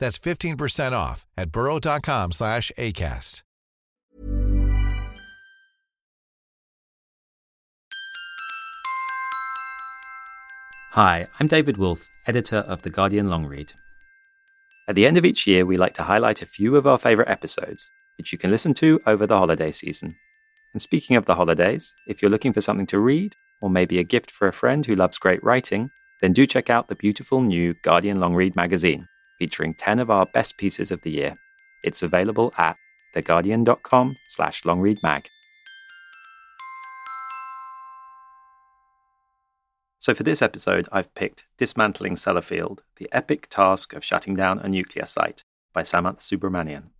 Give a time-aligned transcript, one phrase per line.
[0.00, 3.42] That's 15% off at burrow.com slash ACAST.
[10.92, 13.74] Hi, I'm David Wolf, editor of The Guardian Long Read.
[14.88, 17.30] At the end of each year, we like to highlight a few of our favourite
[17.30, 20.16] episodes, which you can listen to over the holiday season.
[20.72, 24.04] And speaking of the holidays, if you're looking for something to read, or maybe a
[24.04, 27.74] gift for a friend who loves great writing, then do check out the beautiful new
[27.84, 29.06] Guardian Long Read magazine,
[29.40, 31.36] featuring 10 of our best pieces of the year.
[31.82, 32.76] It's available at
[33.16, 35.26] theguardian.com slash longreadmag.
[39.98, 44.68] So for this episode, I've picked Dismantling Sellafield, The Epic Task of Shutting Down a
[44.68, 46.90] Nuclear Site by Samanth Subramanian.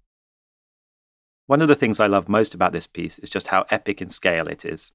[1.46, 4.08] One of the things I love most about this piece is just how epic in
[4.08, 4.92] scale it is.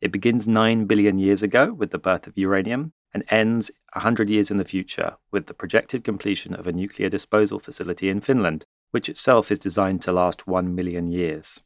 [0.00, 4.50] It begins 9 billion years ago with the birth of uranium and ends 100 years
[4.50, 9.08] in the future with the projected completion of a nuclear disposal facility in Finland, which
[9.08, 11.60] itself is designed to last 1 million years.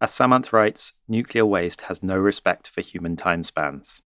[0.00, 4.00] As Samanth writes, nuclear waste has no respect for human timespans.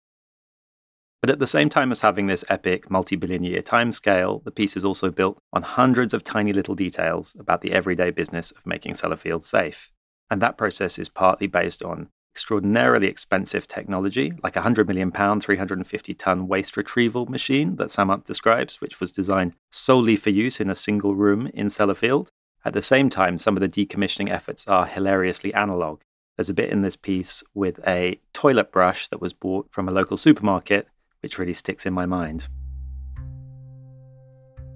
[1.21, 4.77] But at the same time as having this epic multi billion year timescale, the piece
[4.77, 8.95] is also built on hundreds of tiny little details about the everyday business of making
[8.95, 9.93] Sellafield safe.
[10.31, 16.15] And that process is partly based on extraordinarily expensive technology, like a £100 million, 350
[16.15, 20.75] ton waste retrieval machine that Samanth describes, which was designed solely for use in a
[20.75, 22.29] single room in Sellafield.
[22.65, 26.01] At the same time, some of the decommissioning efforts are hilariously analog.
[26.37, 29.93] There's a bit in this piece with a toilet brush that was bought from a
[29.93, 30.89] local supermarket
[31.21, 32.49] which really sticks in my mind.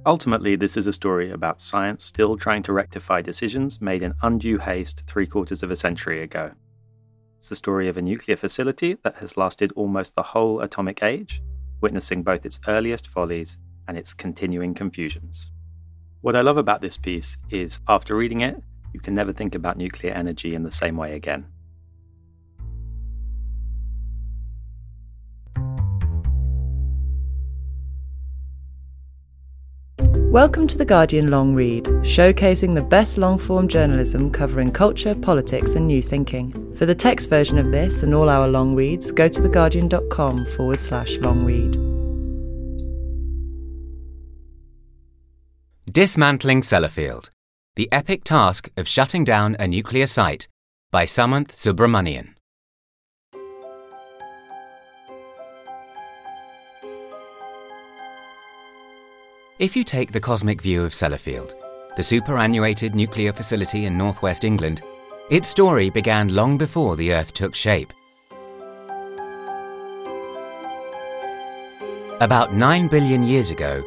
[0.05, 4.59] Ultimately, this is a story about science still trying to rectify decisions made in undue
[4.59, 6.53] haste three quarters of a century ago.
[7.47, 11.41] It's the story of a nuclear facility that has lasted almost the whole atomic age,
[11.81, 15.53] witnessing both its earliest follies and its continuing confusions.
[16.23, 18.61] What I love about this piece is, after reading it,
[18.93, 21.47] you can never think about nuclear energy in the same way again.
[30.37, 35.77] Welcome to The Guardian Long Read, showcasing the best long form journalism covering culture, politics,
[35.77, 36.75] and new thinking.
[36.75, 40.79] For the text version of this and all our long reads, go to theguardian.com forward
[40.79, 41.73] slash long read.
[45.91, 47.31] Dismantling Sellafield
[47.77, 50.49] The Epic Task of Shutting Down a Nuclear Site
[50.91, 52.36] by Samanth Subramanian.
[59.59, 61.55] If you take the cosmic view of Sellafield,
[61.97, 64.83] the superannuated nuclear facility in northwest England,
[65.31, 67.91] its story began long before the Earth took shape.
[72.21, 73.83] About 9 billion years ago,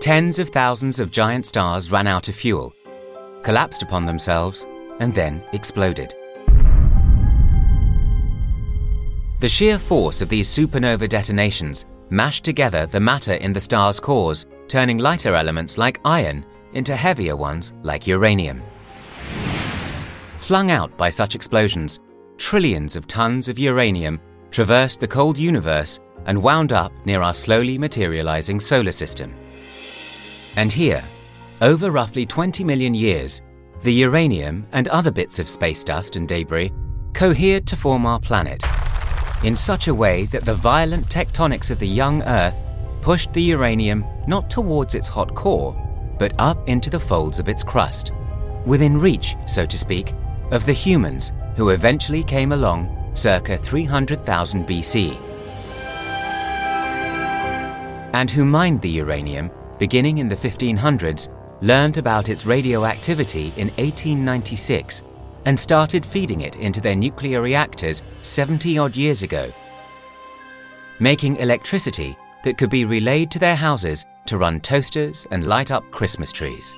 [0.00, 2.74] tens of thousands of giant stars ran out of fuel,
[3.44, 4.66] collapsed upon themselves,
[4.98, 6.12] and then exploded.
[9.38, 14.46] The sheer force of these supernova detonations mashed together the matter in the star's cores,
[14.72, 18.62] turning lighter elements like iron into heavier ones like uranium.
[20.38, 22.00] Flung out by such explosions,
[22.38, 24.18] trillions of tons of uranium
[24.50, 29.34] traversed the cold universe and wound up near our slowly materializing solar system.
[30.56, 31.04] And here,
[31.60, 33.42] over roughly 20 million years,
[33.82, 36.72] the uranium and other bits of space dust and debris
[37.12, 38.64] cohered to form our planet
[39.44, 42.64] in such a way that the violent tectonics of the young Earth
[43.02, 45.76] pushed the uranium not towards its hot core,
[46.18, 48.12] but up into the folds of its crust,
[48.64, 50.14] within reach, so to speak,
[50.52, 55.20] of the humans who eventually came along circa 300,000 BC.
[58.14, 61.28] And who mined the uranium beginning in the 1500s
[61.60, 65.02] learned about its radioactivity in 1896
[65.44, 69.52] and started feeding it into their nuclear reactors 70 odd years ago,
[71.00, 75.90] making electricity that could be relayed to their houses to run toasters and light up
[75.90, 76.74] Christmas trees.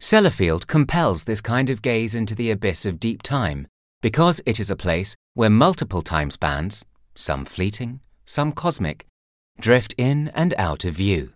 [0.00, 3.66] Sellafield compels this kind of gaze into the abyss of deep time
[4.02, 6.84] because it is a place where multiple time spans,
[7.16, 9.04] some fleeting, some cosmic,
[9.58, 11.32] drift in and out of view.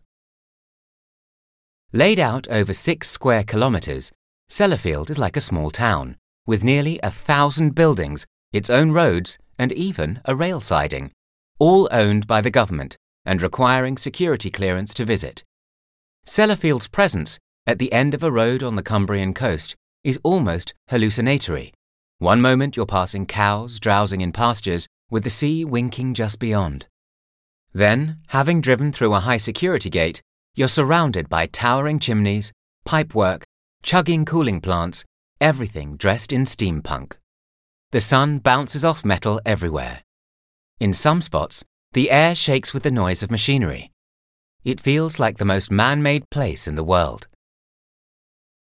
[1.92, 4.12] Laid out over six square kilometres,
[4.48, 6.16] Sellafield is like a small town,
[6.46, 11.12] with nearly a thousand buildings, its own roads, and even a rail siding,
[11.58, 15.44] all owned by the government and requiring security clearance to visit.
[16.24, 21.72] Sellafield's presence at the end of a road on the Cumbrian coast is almost hallucinatory.
[22.18, 26.86] One moment you're passing cows drowsing in pastures with the sea winking just beyond.
[27.72, 30.22] Then, having driven through a high security gate,
[30.54, 32.52] you're surrounded by towering chimneys,
[32.86, 33.42] pipework,
[33.82, 35.04] chugging cooling plants,
[35.40, 37.12] everything dressed in steampunk.
[37.92, 40.02] The sun bounces off metal everywhere.
[40.78, 43.90] In some spots, the air shakes with the noise of machinery.
[44.62, 47.26] It feels like the most man made place in the world.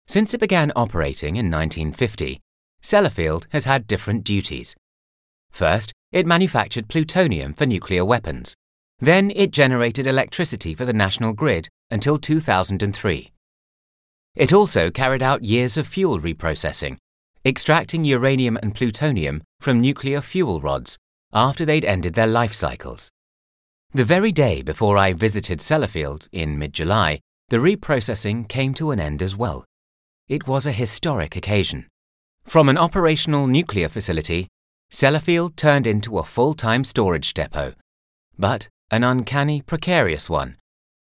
[0.07, 2.41] Since it began operating in 1950,
[2.81, 4.75] Sellafield has had different duties.
[5.51, 8.55] First, it manufactured plutonium for nuclear weapons.
[8.99, 13.31] Then it generated electricity for the national grid until 2003.
[14.35, 16.97] It also carried out years of fuel reprocessing,
[17.45, 20.97] extracting uranium and plutonium from nuclear fuel rods
[21.33, 23.09] after they'd ended their life cycles.
[23.93, 27.19] The very day before I visited Sellafield in mid July,
[27.49, 29.65] the reprocessing came to an end as well.
[30.27, 31.87] It was a historic occasion.
[32.45, 34.47] From an operational nuclear facility,
[34.91, 37.73] Sellafield turned into a full time storage depot,
[38.37, 40.57] but an uncanny, precarious one,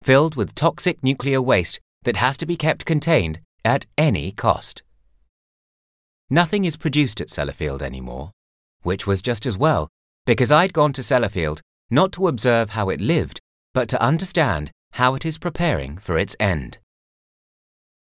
[0.02, 4.82] filled with toxic nuclear waste that has to be kept contained at any cost.
[6.30, 8.32] Nothing is produced at Sellafield anymore,
[8.82, 9.88] which was just as well,
[10.26, 11.60] because I'd gone to Sellafield
[11.90, 13.40] not to observe how it lived,
[13.72, 16.78] but to understand how it is preparing for its end.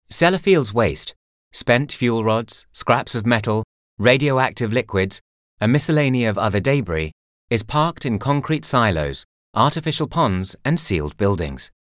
[0.09, 1.13] Sellafield's waste,
[1.51, 3.63] spent fuel rods, scraps of metal,
[3.97, 5.21] radioactive liquids,
[5.61, 7.11] a miscellany of other debris,
[7.49, 11.71] is parked in concrete silos, artificial ponds, and sealed buildings.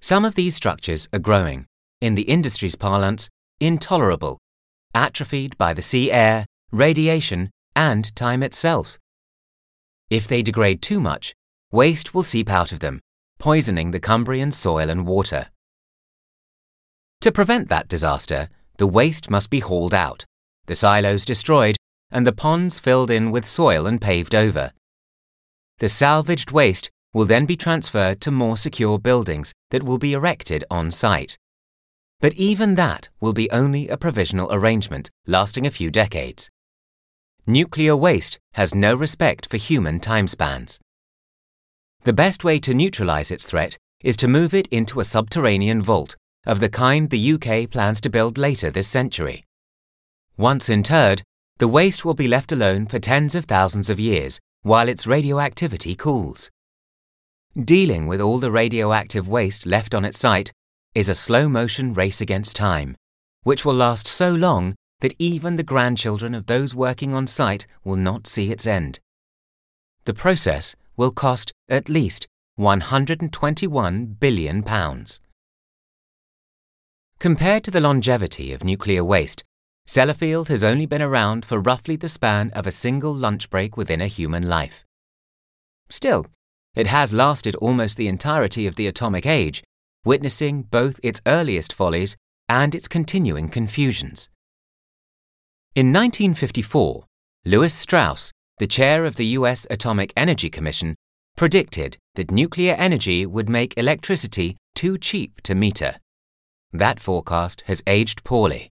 [0.00, 1.66] Some of these structures are growing,
[2.00, 3.28] in the industry's parlance,
[3.60, 4.38] intolerable,
[4.94, 8.98] atrophied by the sea air, radiation, and time itself.
[10.10, 11.34] If they degrade too much,
[11.70, 13.00] waste will seep out of them,
[13.38, 15.48] poisoning the Cumbrian soil and water.
[17.20, 20.24] To prevent that disaster, the waste must be hauled out,
[20.66, 21.76] the silos destroyed,
[22.10, 24.72] and the ponds filled in with soil and paved over.
[25.78, 30.64] The salvaged waste will then be transferred to more secure buildings that will be erected
[30.70, 31.36] on site.
[32.20, 36.50] But even that will be only a provisional arrangement lasting a few decades.
[37.46, 40.78] Nuclear waste has no respect for human timespans.
[42.02, 46.16] The best way to neutralize its threat is to move it into a subterranean vault
[46.44, 49.44] of the kind the UK plans to build later this century.
[50.36, 51.22] Once interred,
[51.58, 55.94] the waste will be left alone for tens of thousands of years while its radioactivity
[55.94, 56.50] cools.
[57.56, 60.52] Dealing with all the radioactive waste left on its site
[60.94, 62.96] is a slow motion race against time,
[63.42, 67.96] which will last so long that even the grandchildren of those working on site will
[67.96, 68.98] not see its end.
[70.04, 72.26] The process will cost at least
[72.56, 75.20] 121 billion pounds.
[77.18, 79.44] Compared to the longevity of nuclear waste,
[79.88, 84.00] Sellafield has only been around for roughly the span of a single lunch break within
[84.00, 84.84] a human life.
[85.88, 86.26] Still,
[86.74, 89.62] it has lasted almost the entirety of the atomic age,
[90.08, 92.16] witnessing both its earliest follies
[92.48, 94.30] and its continuing confusions.
[95.74, 97.04] In 1954,
[97.44, 99.66] Lewis Strauss, the chair of the U.S.
[99.68, 100.96] Atomic Energy Commission,
[101.36, 105.96] predicted that nuclear energy would make electricity too cheap to meter.
[106.72, 108.70] That forecast has aged poorly.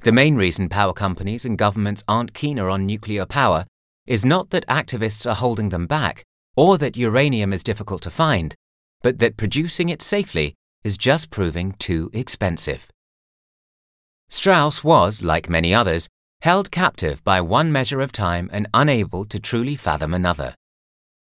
[0.00, 3.66] The main reason power companies and governments aren't keener on nuclear power
[4.04, 6.24] is not that activists are holding them back
[6.56, 8.56] or that uranium is difficult to find,
[9.02, 12.88] but that producing it safely is just proving too expensive.
[14.30, 16.08] Strauss was, like many others,
[16.42, 20.54] held captive by one measure of time and unable to truly fathom another.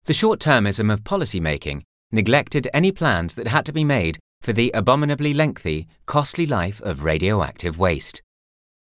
[0.06, 4.54] The short termism of policy making neglected any plans that had to be made for
[4.54, 8.22] the abominably lengthy, costly life of radioactive waste.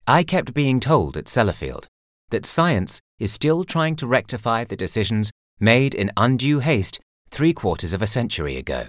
[0.05, 1.85] I kept being told at Sellafield
[2.29, 7.93] that science is still trying to rectify the decisions made in undue haste three quarters
[7.93, 8.87] of a century ago.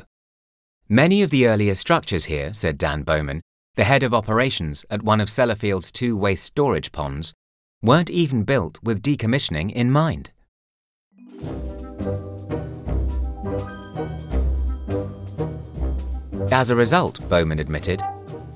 [0.88, 3.42] Many of the earlier structures here, said Dan Bowman,
[3.74, 7.34] the head of operations at one of Sellafield's two waste storage ponds,
[7.82, 10.30] weren't even built with decommissioning in mind.
[16.50, 18.02] As a result, Bowman admitted,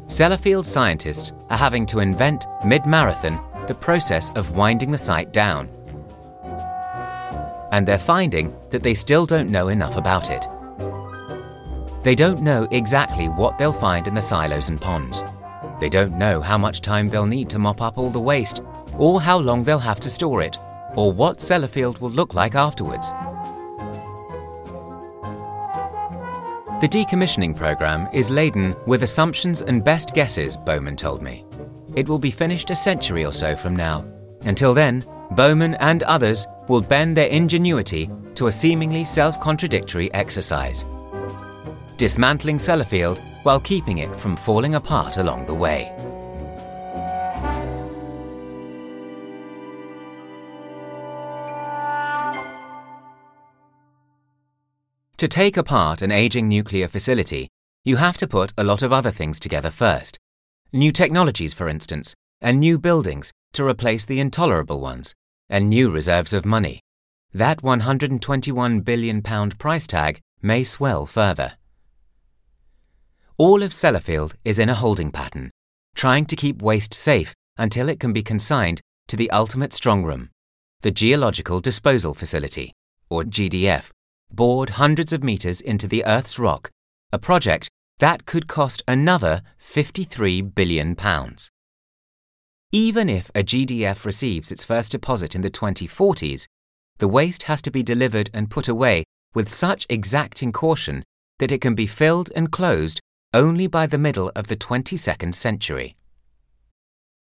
[0.07, 5.69] Sellafield scientists are having to invent mid marathon the process of winding the site down.
[7.73, 10.47] And they're finding that they still don't know enough about it.
[12.05, 15.25] They don't know exactly what they'll find in the silos and ponds.
[15.81, 18.61] They don't know how much time they'll need to mop up all the waste,
[18.99, 20.57] or how long they'll have to store it,
[20.95, 23.11] or what Sellafield will look like afterwards.
[26.81, 31.45] The decommissioning program is laden with assumptions and best guesses, Bowman told me.
[31.95, 34.05] It will be finished a century or so from now.
[34.41, 40.85] Until then, Bowman and others will bend their ingenuity to a seemingly self contradictory exercise
[42.03, 45.93] dismantling Sellafield while keeping it from falling apart along the way.
[55.19, 57.49] To take apart an aging nuclear facility,
[57.85, 60.19] you have to put a lot of other things together first.
[60.73, 65.15] New technologies, for instance, and new buildings to replace the intolerable ones,
[65.52, 66.80] and new reserves of money.
[67.35, 71.52] That £121 billion price tag may swell further.
[73.37, 75.50] All of Sellafield is in a holding pattern,
[75.94, 80.30] trying to keep waste safe until it can be consigned to the ultimate strongroom,
[80.80, 82.73] the Geological Disposal Facility,
[83.11, 83.90] or GDF,
[84.30, 86.71] bored hundreds of meters into the Earth's rock,
[87.12, 87.68] a project
[87.99, 90.97] that could cost another £53 billion.
[92.75, 96.47] Even if a GDF receives its first deposit in the 2040s,
[96.97, 101.05] the waste has to be delivered and put away with such exacting caution
[101.38, 102.99] that it can be filled and closed
[103.35, 105.97] only by the middle of the 22nd century.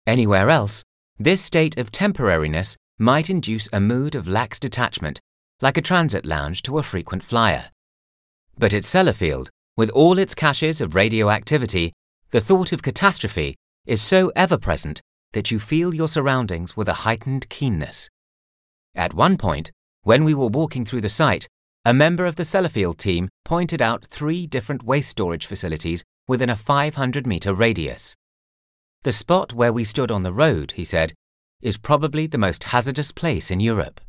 [0.06, 0.84] Anywhere else,
[1.18, 5.22] this state of temporariness might induce a mood of lax detachment
[5.62, 7.72] like a transit lounge to a frequent flyer.
[8.58, 11.94] But at Sellafield, with all its caches of radioactivity,
[12.32, 13.56] the thought of catastrophe
[13.86, 15.02] is so ever present
[15.34, 18.10] that you feel your surroundings with a heightened keenness.
[18.96, 19.72] At one point,
[20.04, 21.48] when we were walking through the site,
[21.86, 26.56] a member of the Sellafield team pointed out three different waste storage facilities within a
[26.56, 28.16] 500 metre radius.
[29.04, 31.14] The spot where we stood on the road, he said,
[31.62, 34.02] is probably the most hazardous place in Europe.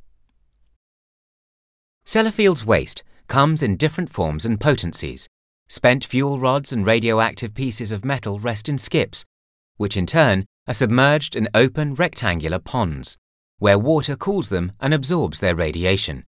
[2.04, 5.28] Sellafield's waste comes in different forms and potencies.
[5.68, 9.24] Spent fuel rods and radioactive pieces of metal rest in skips,
[9.76, 13.16] which in turn are submerged in open rectangular ponds,
[13.58, 16.24] where water cools them and absorbs their radiation.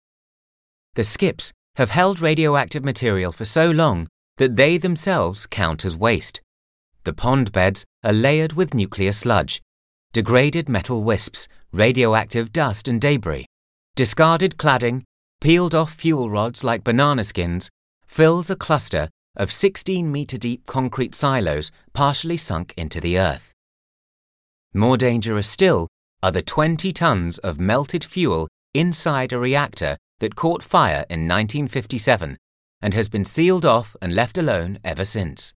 [0.94, 4.08] The skips have held radioactive material for so long
[4.38, 6.42] that they themselves count as waste.
[7.04, 9.62] The pond beds are layered with nuclear sludge,
[10.12, 13.46] degraded metal wisps, radioactive dust and debris,
[13.94, 15.04] discarded cladding,
[15.40, 17.70] peeled off fuel rods like banana skins,
[18.08, 23.51] fills a cluster of 16 metre deep concrete silos partially sunk into the earth.
[24.74, 25.88] More dangerous still
[26.22, 32.38] are the 20 tons of melted fuel inside a reactor that caught fire in 1957
[32.80, 35.52] and has been sealed off and left alone ever since.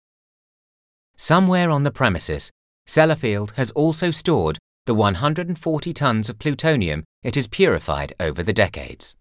[1.16, 2.50] Somewhere on the premises,
[2.88, 9.14] Sellafield has also stored the 140 tons of plutonium it has purified over the decades.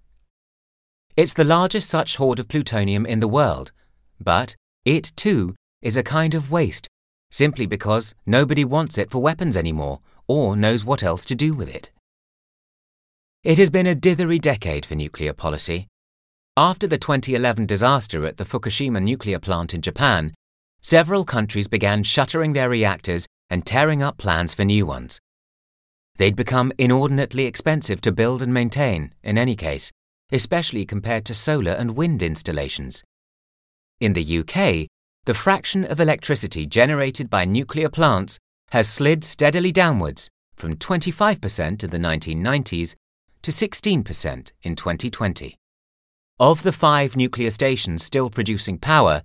[1.15, 3.71] It's the largest such hoard of plutonium in the world,
[4.19, 6.87] but it too is a kind of waste,
[7.33, 11.67] simply because nobody wants it for weapons anymore or knows what else to do with
[11.67, 11.89] it.
[13.43, 15.87] It has been a dithery decade for nuclear policy.
[16.55, 20.35] After the 2011 disaster at the Fukushima nuclear plant in Japan,
[20.79, 25.19] several countries began shuttering their reactors and tearing up plans for new ones.
[26.17, 29.91] They'd become inordinately expensive to build and maintain, in any case,
[30.31, 33.03] especially compared to solar and wind installations.
[33.99, 34.87] In the UK,
[35.25, 38.39] the fraction of electricity generated by nuclear plants
[38.71, 42.95] has slid steadily downwards from 25% in the 1990s
[43.41, 45.55] to 16% in 2020.
[46.39, 49.21] Of the five nuclear stations still producing power,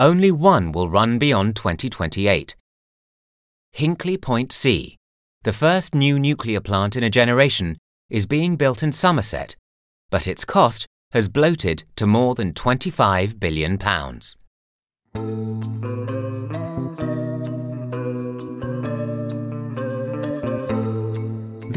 [0.00, 2.56] only one will run beyond 2028.
[3.76, 4.96] Hinkley Point C,
[5.44, 7.76] the first new nuclear plant in a generation,
[8.10, 9.56] is being built in Somerset
[10.10, 13.78] but its cost has bloated to more than £25 billion.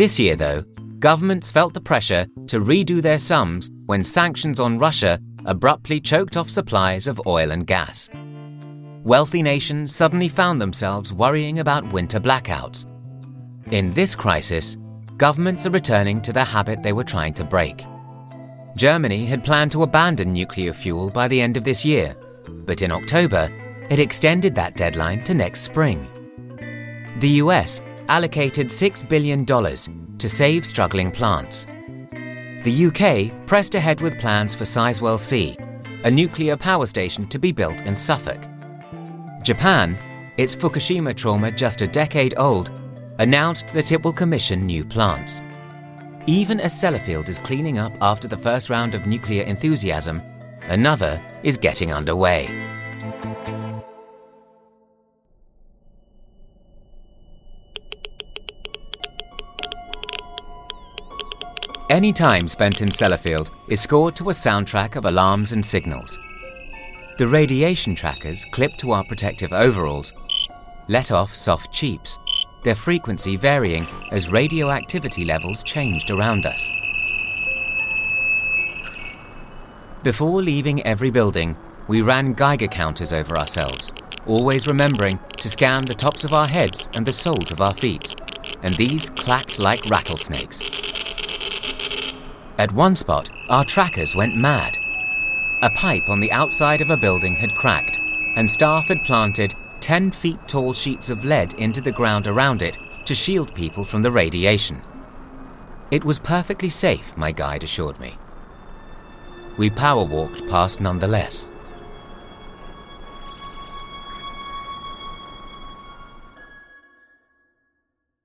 [0.01, 0.63] This year, though,
[0.97, 6.49] governments felt the pressure to redo their sums when sanctions on Russia abruptly choked off
[6.49, 8.09] supplies of oil and gas.
[9.03, 12.87] Wealthy nations suddenly found themselves worrying about winter blackouts.
[13.71, 14.75] In this crisis,
[15.17, 17.85] governments are returning to the habit they were trying to break.
[18.75, 22.15] Germany had planned to abandon nuclear fuel by the end of this year,
[22.65, 23.51] but in October,
[23.89, 26.07] it extended that deadline to next spring.
[27.19, 31.65] The US allocated $6 billion to save struggling plants.
[32.63, 35.57] The UK pressed ahead with plans for Sizewell C,
[36.03, 38.41] a nuclear power station to be built in Suffolk.
[39.43, 39.97] Japan,
[40.37, 42.71] its Fukushima trauma just a decade old,
[43.19, 45.41] announced that it will commission new plants.
[46.27, 50.21] Even as Sellafield is cleaning up after the first round of nuclear enthusiasm,
[50.63, 52.49] another is getting underway.
[61.89, 66.17] Any time spent in Sellafield is scored to a soundtrack of alarms and signals.
[67.17, 70.13] The radiation trackers clipped to our protective overalls
[70.91, 72.17] let off soft cheeps,
[72.63, 76.80] their frequency varying as radioactivity levels changed around us.
[80.03, 81.55] Before leaving every building,
[81.87, 83.93] we ran Geiger counters over ourselves,
[84.25, 88.15] always remembering to scan the tops of our heads and the soles of our feet,
[88.63, 90.63] and these clacked like rattlesnakes.
[92.57, 94.75] At one spot, our trackers went mad.
[95.61, 97.99] A pipe on the outside of a building had cracked,
[98.35, 102.75] and staff had planted 10 feet tall sheets of lead into the ground around it
[103.05, 104.81] to shield people from the radiation.
[105.91, 108.15] It was perfectly safe, my guide assured me.
[109.57, 111.47] We power walked past nonetheless.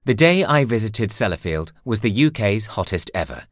[0.05, 3.49] The day I visited Sellafield was the UK's hottest ever.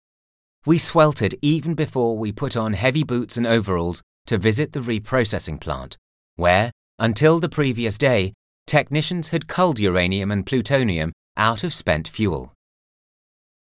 [0.64, 5.60] We sweltered even before we put on heavy boots and overalls to visit the reprocessing
[5.60, 5.98] plant,
[6.36, 8.34] where, until the previous day,
[8.68, 12.52] technicians had culled uranium and plutonium out of spent fuel.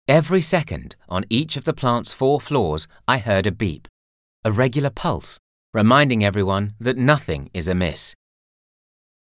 [0.06, 3.88] Every second, on each of the plant's four floors, I heard a beep,
[4.44, 5.38] a regular pulse,
[5.72, 8.14] reminding everyone that nothing is amiss.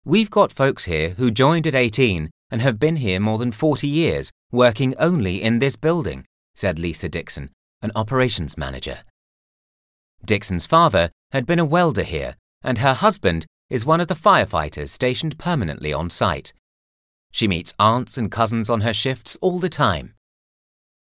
[0.04, 3.88] We've got folks here who joined at 18 and have been here more than 40
[3.88, 6.24] years, working only in this building,
[6.54, 7.50] said Lisa Dixon,
[7.82, 8.98] an operations manager.
[10.24, 14.90] Dixon's father had been a welder here, and her husband is one of the firefighters
[14.90, 16.52] stationed permanently on site.
[17.32, 20.14] She meets aunts and cousins on her shifts all the time.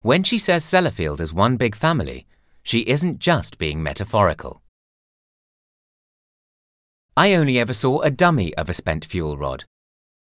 [0.02, 2.26] When she says Sellafield is one big family,
[2.64, 4.62] she isn't just being metaphorical.
[7.18, 9.66] I only ever saw a dummy of a spent fuel rod.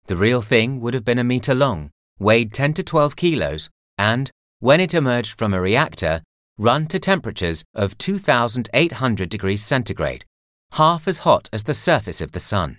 [0.06, 4.30] The real thing would have been a metre long, weighed 10 to 12 kilos, and,
[4.58, 6.22] when it emerged from a reactor,
[6.58, 10.24] run to temperatures of 2800 degrees centigrade,
[10.72, 12.78] half as hot as the surface of the sun.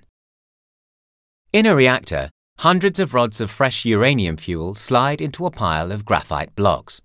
[1.51, 6.05] In a reactor, hundreds of rods of fresh uranium fuel slide into a pile of
[6.05, 7.01] graphite blocks.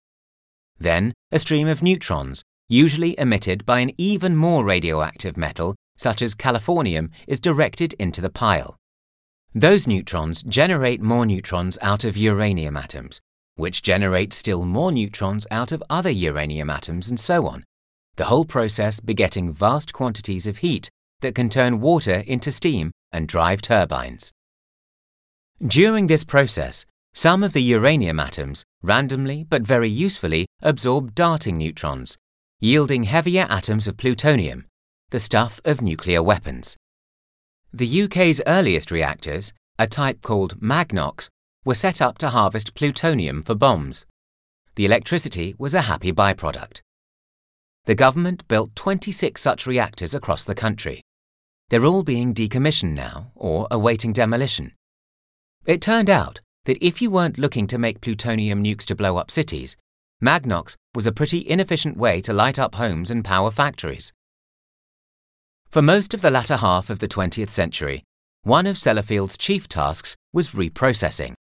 [0.79, 6.35] Then, a stream of neutrons, usually emitted by an even more radioactive metal, such as
[6.35, 8.77] californium, is directed into the pile.
[9.55, 13.21] Those neutrons generate more neutrons out of uranium atoms,
[13.57, 17.65] which generate still more neutrons out of other uranium atoms, and so on,
[18.17, 23.27] the whole process begetting vast quantities of heat that can turn water into steam and
[23.27, 24.33] drive turbines.
[25.67, 26.87] During this process,
[27.19, 32.17] some of the uranium atoms randomly but very usefully absorb darting neutrons,
[32.61, 34.65] yielding heavier atoms of plutonium,
[35.11, 36.77] the stuff of nuclear weapons.
[37.73, 41.29] The UK's earliest reactors, a type called Magnox,
[41.65, 44.07] were set up to harvest plutonium for bombs.
[44.77, 46.83] The electricity was a happy byproduct.
[47.87, 51.03] The government built 26 such reactors across the country.
[51.69, 54.75] They're all being decommissioned now or awaiting demolition.
[55.67, 59.31] It turned out that if you weren't looking to make plutonium nukes to blow up
[59.31, 59.75] cities,
[60.23, 64.13] Magnox was a pretty inefficient way to light up homes and power factories.
[65.71, 68.05] For most of the latter half of the 20th century,
[68.43, 71.33] one of Sellafield's chief tasks was reprocessing.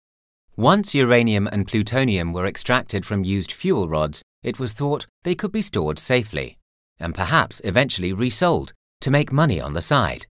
[0.57, 5.51] Once uranium and plutonium were extracted from used fuel rods, it was thought they could
[5.51, 6.57] be stored safely,
[7.01, 10.29] and perhaps eventually resold to make money on the side.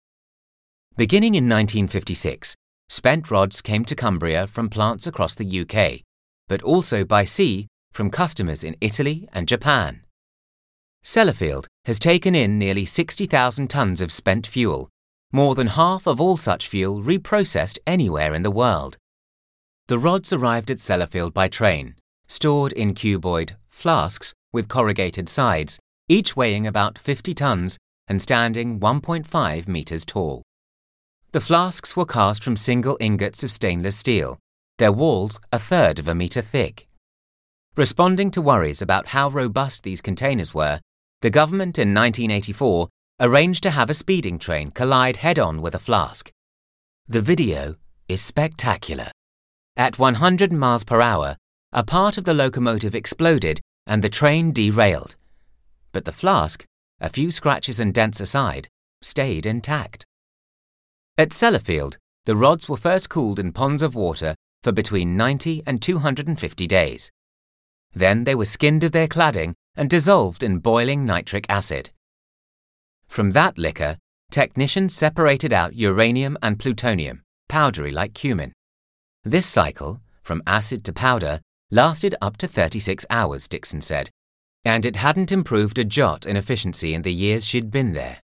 [0.97, 2.57] Beginning in 1956,
[2.89, 6.03] spent rods came to Cumbria from plants across the UK,
[6.49, 10.03] but also by sea from customers in Italy and Japan.
[11.05, 14.89] Sellafield has taken in nearly 60,000 tons of spent fuel,
[15.33, 18.97] more than half of all such fuel reprocessed anywhere in the world.
[19.89, 21.95] The rods arrived at Sellafield by train,
[22.27, 29.69] stored in cuboid flasks with corrugated sides, each weighing about 50 tons and standing 1.5
[29.69, 30.43] metres tall.
[31.33, 34.39] The flasks were cast from single ingots of stainless steel,
[34.79, 36.89] their walls a third of a metre thick.
[37.77, 40.81] Responding to worries about how robust these containers were,
[41.21, 42.89] the government in 1984
[43.21, 46.33] arranged to have a speeding train collide head on with a flask.
[47.07, 47.77] The video
[48.09, 49.11] is spectacular.
[49.77, 51.37] At 100 miles per hour,
[51.75, 55.15] a part of the locomotive exploded and the train derailed.
[55.93, 56.65] But the flask,
[57.03, 58.69] a few scratches and dents aside,
[59.03, 60.07] stayed intact.
[61.19, 65.83] At Sellafield, the rods were first cooled in ponds of water for between 90 and
[65.83, 67.11] 250 days.
[67.93, 71.91] Then they were skinned of their cladding and dissolved in boiling nitric acid.
[73.09, 73.99] From that liquor,
[74.31, 78.53] technicians separated out uranium and plutonium, powdery like cumin.
[79.25, 81.41] This cycle, from acid to powder,
[81.73, 84.11] lasted up to 36 hours, Dixon said,
[84.65, 88.21] and it hadn't improved a jot in efficiency in the years she'd been there.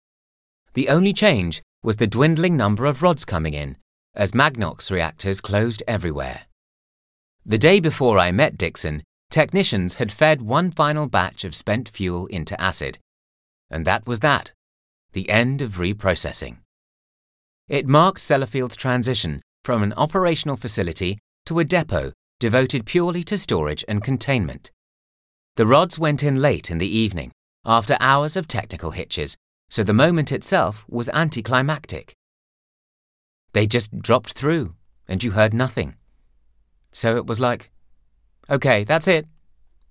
[0.73, 3.77] The only change was the dwindling number of rods coming in,
[4.13, 6.41] as Magnox reactors closed everywhere.
[7.45, 12.25] The day before I met Dixon, technicians had fed one final batch of spent fuel
[12.27, 12.99] into acid.
[13.69, 14.51] And that was that
[15.11, 16.57] the end of reprocessing.
[17.67, 23.83] It marked Sellafield's transition from an operational facility to a depot devoted purely to storage
[23.87, 24.71] and containment.
[25.55, 27.31] The rods went in late in the evening,
[27.65, 29.35] after hours of technical hitches,
[29.69, 32.13] so the moment itself was anticlimactic.
[33.53, 34.75] They just dropped through,
[35.07, 35.95] and you heard nothing.
[36.91, 37.71] So it was like,
[38.49, 39.27] OK, that's it.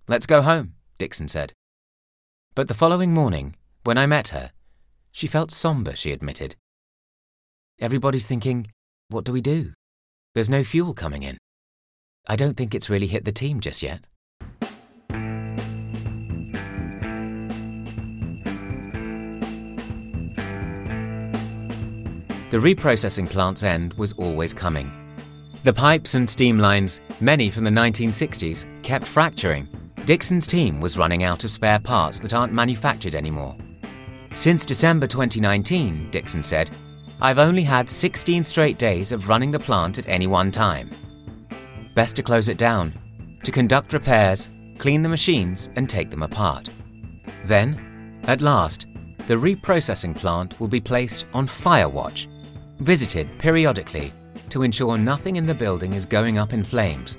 [0.09, 1.53] Let's go home, Dixon said.
[2.55, 4.53] But the following morning, when I met her,
[5.13, 6.57] she felt somber, she admitted.
[7.81, 8.67] Everybody's thinking,
[9.09, 9.73] what do we do?
[10.35, 11.39] There's no fuel coming in.
[12.27, 14.07] I don't think it's really hit the team just yet.
[22.51, 24.91] The reprocessing plant's end was always coming.
[25.65, 29.69] The pipes and steam lines, many from the 1960s, kept fracturing.
[30.07, 33.55] Dixon's team was running out of spare parts that aren't manufactured anymore.
[34.35, 36.71] Since December 2019, Dixon said,
[37.21, 40.91] I've only had 16 straight days of running the plant at any one time.
[41.95, 42.95] Best to close it down,
[43.45, 46.71] to conduct repairs, clean the machines, and take them apart.
[47.45, 48.87] Then, at last,
[49.27, 52.27] the reprocessing plant will be placed on fire watch
[52.81, 54.13] visited periodically
[54.51, 57.19] to ensure nothing in the building is going up in flames,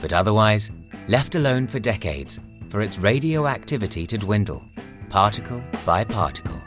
[0.00, 0.70] but otherwise
[1.08, 2.38] left alone for decades
[2.70, 4.64] for its radioactivity to dwindle,
[5.08, 6.60] particle by particle.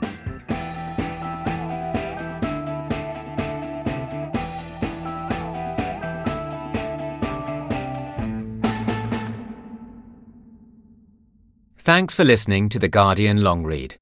[11.86, 14.00] Thanks for listening to The Guardian Long Read.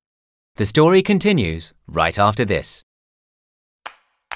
[0.56, 2.86] The story continues right after this.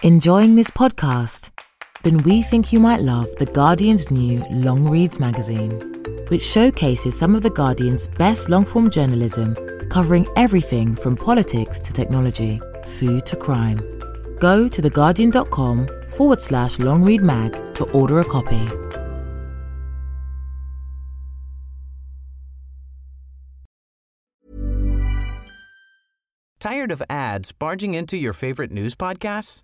[0.04, 1.50] Enjoying this podcast?
[2.04, 5.72] Then we think you might love The Guardian's new Long Reads magazine,
[6.28, 9.56] which showcases some of The Guardian's best long form journalism
[9.90, 12.62] covering everything from politics to technology,
[13.00, 13.80] food to crime.
[14.40, 18.68] Go to theguardian.com forward slash long read mag to order a copy.
[26.60, 29.64] Tired of ads barging into your favorite news podcasts?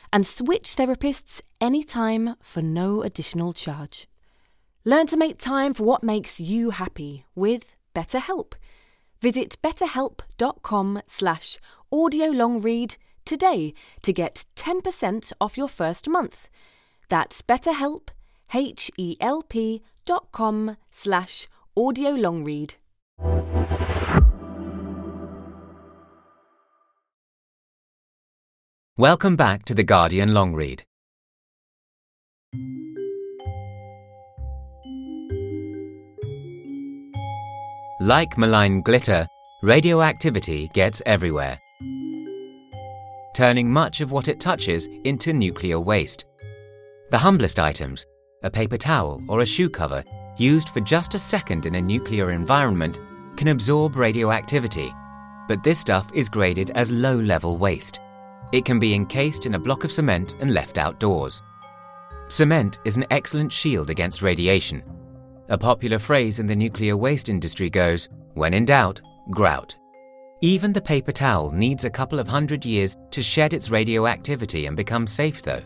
[0.13, 4.07] and switch therapists anytime for no additional charge.
[4.83, 8.53] Learn to make time for what makes you happy with BetterHelp.
[9.21, 11.57] Visit betterhelp.com slash
[11.93, 16.49] audiolongread today to get 10% off your first month.
[17.09, 18.09] That's betterhelp,
[18.53, 21.47] H-E-L-P dot com slash
[21.77, 22.73] audiolongread.
[29.01, 30.83] Welcome back to the Guardian Long Read.
[37.99, 39.25] Like malign glitter,
[39.63, 41.57] radioactivity gets everywhere,
[43.33, 46.25] turning much of what it touches into nuclear waste.
[47.09, 48.05] The humblest items,
[48.43, 50.03] a paper towel or a shoe cover,
[50.37, 52.99] used for just a second in a nuclear environment,
[53.35, 54.93] can absorb radioactivity,
[55.47, 57.99] but this stuff is graded as low level waste.
[58.51, 61.41] It can be encased in a block of cement and left outdoors.
[62.27, 64.83] Cement is an excellent shield against radiation.
[65.49, 69.75] A popular phrase in the nuclear waste industry goes, when in doubt, grout.
[70.41, 74.75] Even the paper towel needs a couple of hundred years to shed its radioactivity and
[74.75, 75.61] become safe, though.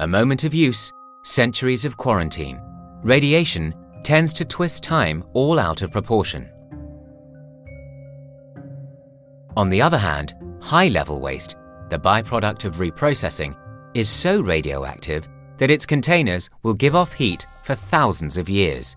[0.00, 0.92] A moment of use,
[1.24, 2.60] centuries of quarantine.
[3.02, 6.48] Radiation tends to twist time all out of proportion.
[9.56, 11.56] On the other hand, high level waste,
[11.90, 13.54] the byproduct of reprocessing,
[13.94, 18.96] is so radioactive that its containers will give off heat for thousands of years.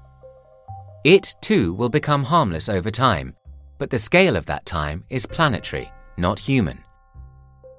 [1.04, 3.36] It too will become harmless over time,
[3.78, 6.82] but the scale of that time is planetary, not human.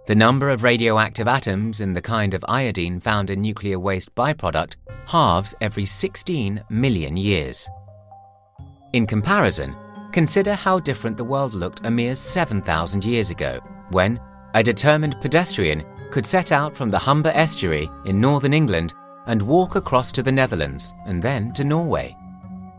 [0.07, 4.77] The number of radioactive atoms in the kind of iodine found in nuclear waste byproduct
[5.07, 7.67] halves every 16 million years.
[8.93, 9.75] In comparison,
[10.13, 13.61] consider how different the world looked a mere 7,000 years ago,
[13.93, 14.21] when
[14.55, 18.95] a determined pedestrian could set out from the Humber estuary in northern England
[19.27, 22.17] and walk across to the Netherlands and then to Norway.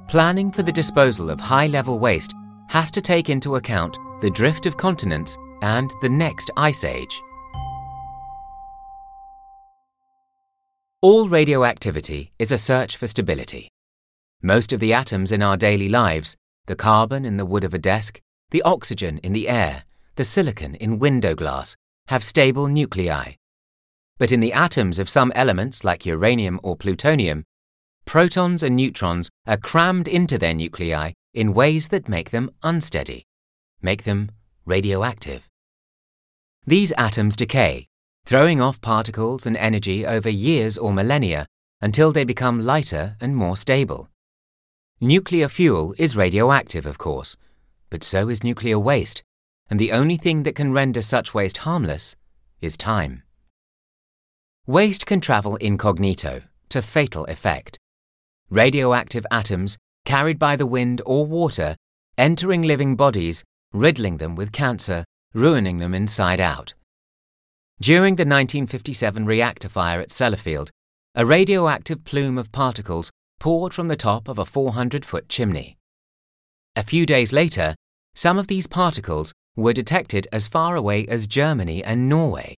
[0.07, 2.33] Planning for the disposal of high level waste
[2.69, 7.21] has to take into account the drift of continents and the next ice age.
[11.01, 13.69] All radioactivity is a search for stability.
[14.41, 17.79] Most of the atoms in our daily lives, the carbon in the wood of a
[17.79, 19.83] desk, the oxygen in the air,
[20.15, 21.75] the silicon in window glass,
[22.07, 23.33] have stable nuclei.
[24.17, 27.43] But in the atoms of some elements like uranium or plutonium,
[28.05, 33.25] protons and neutrons are crammed into their nuclei in ways that make them unsteady,
[33.81, 34.31] make them
[34.65, 35.49] radioactive.
[36.65, 37.87] These atoms decay,
[38.25, 41.45] throwing off particles and energy over years or millennia
[41.81, 44.09] until they become lighter and more stable.
[45.01, 47.35] Nuclear fuel is radioactive, of course,
[47.89, 49.23] but so is nuclear waste,
[49.69, 52.15] and the only thing that can render such waste harmless
[52.61, 53.23] is time.
[54.67, 57.77] Waste can travel incognito to fatal effect.
[58.49, 61.75] Radioactive atoms, carried by the wind or water,
[62.17, 66.73] entering living bodies, riddling them with cancer, ruining them inside out.
[67.81, 70.69] During the 1957 reactor fire at Sellafield,
[71.13, 75.75] a radioactive plume of particles poured from the top of a 400 foot chimney.
[76.75, 77.75] A few days later,
[78.15, 82.55] some of these particles were detected as far away as Germany and Norway.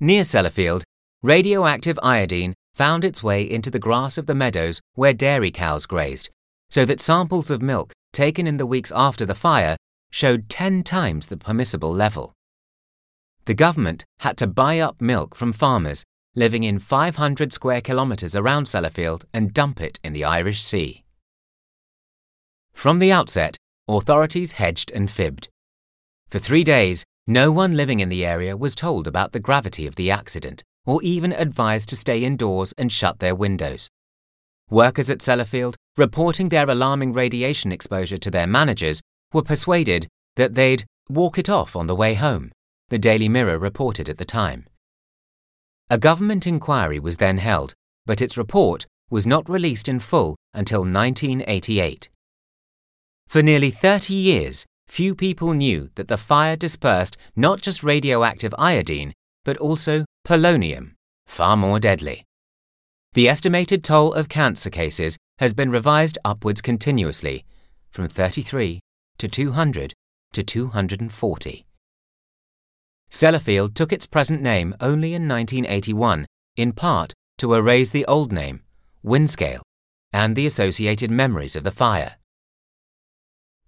[0.00, 0.82] Near Sellafield,
[1.22, 6.30] radioactive iodine found its way into the grass of the meadows where dairy cows grazed,
[6.70, 9.76] so that samples of milk taken in the weeks after the fire
[10.10, 12.32] showed 10 times the permissible level.
[13.46, 18.66] The government had to buy up milk from farmers living in 500 square kilometres around
[18.66, 21.02] Sellafield and dump it in the Irish Sea.
[22.74, 23.56] From the outset,
[23.88, 25.48] authorities hedged and fibbed.
[26.28, 29.96] For three days, no one living in the area was told about the gravity of
[29.96, 33.88] the accident or even advised to stay indoors and shut their windows.
[34.70, 39.00] Workers at Sellafield, reporting their alarming radiation exposure to their managers,
[39.32, 42.52] were persuaded that they'd walk it off on the way home,
[42.88, 44.66] the Daily Mirror reported at the time.
[45.90, 47.74] A government inquiry was then held,
[48.06, 52.08] but its report was not released in full until 1988.
[53.28, 59.12] For nearly 30 years, few people knew that the fire dispersed not just radioactive iodine,
[59.44, 60.92] but also polonium,
[61.26, 62.24] far more deadly.
[63.14, 67.44] The estimated toll of cancer cases has been revised upwards continuously,
[67.90, 68.80] from 33
[69.18, 69.94] to 200
[70.32, 71.66] to 240.
[73.10, 78.62] Sellafield took its present name only in 1981, in part to erase the old name,
[79.02, 79.62] Windscale,
[80.12, 82.16] and the associated memories of the fire.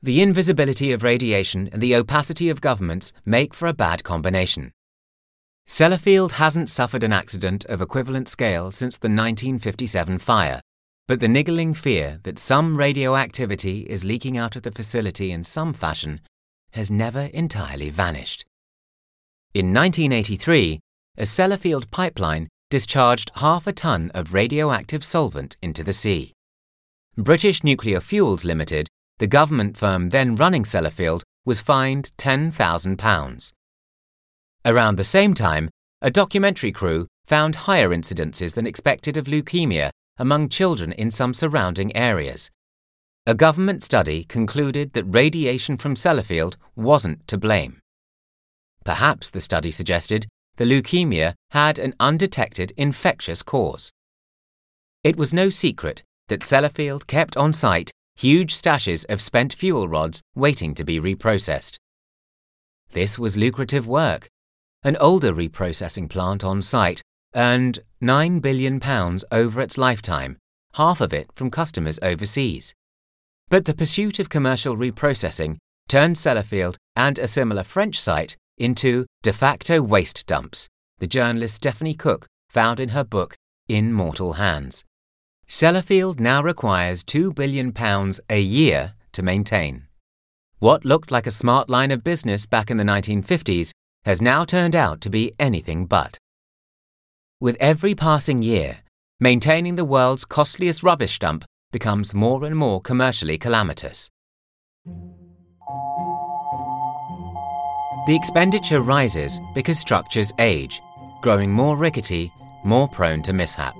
[0.00, 4.72] The invisibility of radiation and the opacity of governments make for a bad combination.
[5.66, 10.60] Sellafield hasn't suffered an accident of equivalent scale since the 1957 fire,
[11.08, 15.72] but the niggling fear that some radioactivity is leaking out of the facility in some
[15.72, 16.20] fashion
[16.72, 18.46] has never entirely vanished.
[19.52, 20.78] In 1983,
[21.16, 26.32] a Sellafield pipeline discharged half a ton of radioactive solvent into the sea.
[27.16, 33.52] British Nuclear Fuels Limited, the government firm then running Sellafield, was fined £10,000.
[34.64, 35.70] Around the same time,
[36.02, 41.94] a documentary crew found higher incidences than expected of leukemia among children in some surrounding
[41.96, 42.50] areas.
[43.26, 47.80] A government study concluded that radiation from Sellafield wasn't to blame.
[48.84, 50.26] Perhaps, the study suggested,
[50.56, 53.92] the leukemia had an undetected infectious cause.
[55.04, 60.20] It was no secret that Sellafield kept on site huge stashes of spent fuel rods
[60.34, 61.78] waiting to be reprocessed.
[62.90, 64.28] This was lucrative work.
[64.82, 67.00] An older reprocessing plant on site
[67.36, 68.82] earned £9 billion
[69.30, 70.36] over its lifetime,
[70.74, 72.74] half of it from customers overseas.
[73.50, 79.32] But the pursuit of commercial reprocessing turned Sellafield and a similar French site into de
[79.32, 83.36] facto waste dumps, the journalist Stephanie Cooke found in her book
[83.68, 84.82] In Mortal Hands.
[85.48, 87.72] Sellafield now requires £2 billion
[88.28, 89.84] a year to maintain.
[90.58, 93.70] What looked like a smart line of business back in the 1950s
[94.04, 96.18] has now turned out to be anything but.
[97.40, 98.78] With every passing year,
[99.20, 104.10] maintaining the world's costliest rubbish dump becomes more and more commercially calamitous.
[108.06, 110.82] The expenditure rises because structures age,
[111.22, 112.30] growing more rickety,
[112.64, 113.74] more prone to mishap.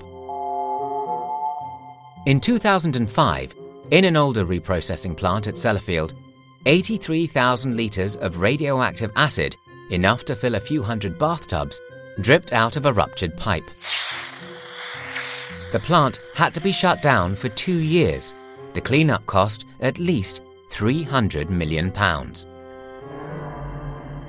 [2.26, 3.54] In 2005,
[3.90, 6.12] in an older reprocessing plant at Sellafield,
[6.66, 9.56] 83,000 litres of radioactive acid,
[9.90, 11.80] enough to fill a few hundred bathtubs,
[12.20, 13.64] dripped out of a ruptured pipe.
[15.72, 18.34] The plant had to be shut down for two years.
[18.74, 21.90] The cleanup cost at least £300 million.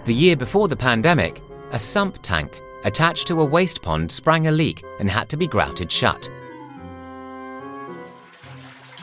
[0.06, 4.52] The year before the pandemic, a sump tank attached to a waste pond sprang a
[4.52, 6.30] leak and had to be grouted shut.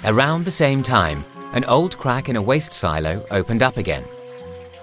[0.04, 4.04] Around the same time, an old crack in a waste silo opened up again.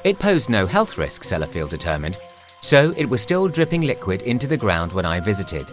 [0.04, 2.18] It posed no health risk, Sellafield determined,
[2.62, 5.68] so it was still dripping liquid into the ground when I visited.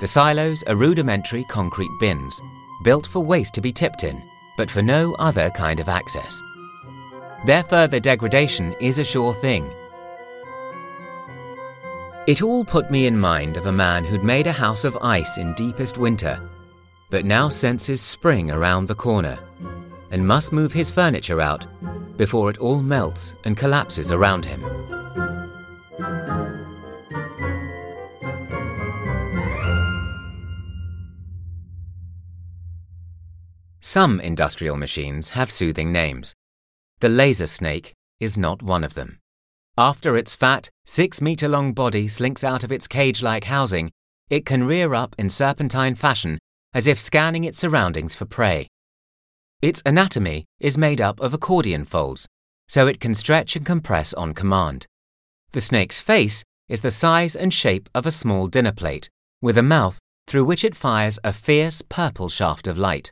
[0.00, 2.40] The silos are rudimentary concrete bins,
[2.82, 4.22] built for waste to be tipped in,
[4.56, 6.42] but for no other kind of access.
[7.46, 9.70] Their further degradation is a sure thing.
[12.26, 15.38] It all put me in mind of a man who'd made a house of ice
[15.38, 16.40] in deepest winter,
[17.10, 19.38] but now senses spring around the corner
[20.10, 21.66] and must move his furniture out
[22.16, 24.62] before it all melts and collapses around him.
[33.80, 36.34] Some industrial machines have soothing names.
[37.00, 39.18] The laser snake is not one of them.
[39.78, 43.90] After its fat, six meter long body slinks out of its cage like housing,
[44.28, 46.38] it can rear up in serpentine fashion
[46.74, 48.68] as if scanning its surroundings for prey.
[49.60, 52.26] Its anatomy is made up of accordion folds,
[52.68, 54.86] so it can stretch and compress on command.
[55.52, 59.08] The snake's face is the size and shape of a small dinner plate,
[59.40, 63.10] with a mouth through which it fires a fierce purple shaft of light.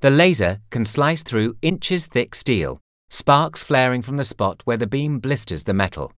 [0.00, 4.86] The laser can slice through inches thick steel, sparks flaring from the spot where the
[4.86, 6.12] beam blisters the metal.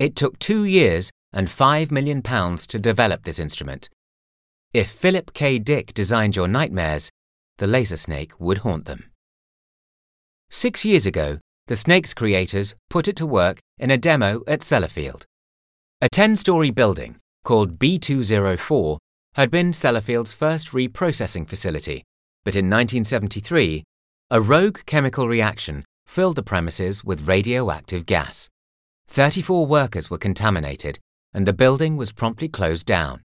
[0.00, 3.88] It took two years and five million pounds to develop this instrument.
[4.74, 5.58] If Philip K.
[5.58, 7.10] Dick designed your nightmares,
[7.58, 9.10] the laser snake would haunt them.
[10.48, 15.24] Six years ago, the snake's creators put it to work in a demo at Sellafield.
[16.00, 18.96] A 10 story building called B204
[19.34, 22.02] had been Sellafield's first reprocessing facility,
[22.42, 23.84] but in 1973,
[24.30, 28.48] a rogue chemical reaction filled the premises with radioactive gas.
[29.08, 30.98] 34 workers were contaminated,
[31.34, 33.20] and the building was promptly closed down.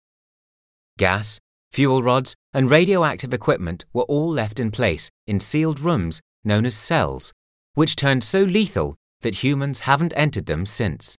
[0.98, 1.40] Gas,
[1.76, 6.74] Fuel rods and radioactive equipment were all left in place in sealed rooms known as
[6.74, 7.34] cells,
[7.74, 11.18] which turned so lethal that humans haven't entered them since.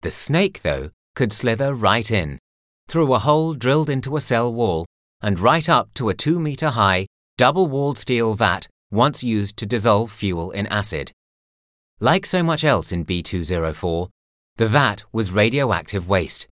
[0.00, 2.40] The snake, though, could slither right in,
[2.88, 4.84] through a hole drilled into a cell wall,
[5.20, 7.06] and right up to a two meter high,
[7.38, 11.12] double walled steel vat once used to dissolve fuel in acid.
[12.00, 14.08] Like so much else in B204,
[14.56, 16.48] the vat was radioactive waste.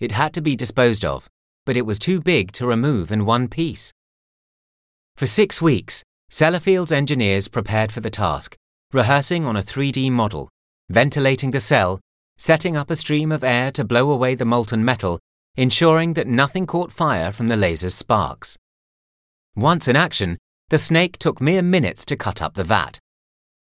[0.00, 1.28] It had to be disposed of,
[1.68, 3.92] but it was too big to remove in one piece.
[5.16, 8.56] For six weeks, Sellafield's engineers prepared for the task,
[8.90, 10.48] rehearsing on a 3D model,
[10.88, 12.00] ventilating the cell,
[12.38, 15.20] setting up a stream of air to blow away the molten metal,
[15.58, 18.56] ensuring that nothing caught fire from the laser's sparks.
[19.54, 20.38] Once in action,
[20.70, 22.98] the snake took mere minutes to cut up the vat.